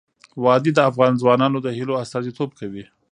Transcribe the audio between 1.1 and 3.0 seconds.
ځوانانو د هیلو استازیتوب کوي.